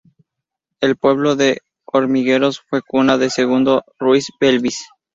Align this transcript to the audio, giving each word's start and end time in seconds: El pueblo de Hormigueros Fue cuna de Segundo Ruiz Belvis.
El 0.79 0.97
pueblo 0.97 1.35
de 1.35 1.59
Hormigueros 1.85 2.59
Fue 2.67 2.81
cuna 2.81 3.19
de 3.19 3.29
Segundo 3.29 3.83
Ruiz 3.99 4.29
Belvis. 4.39 4.87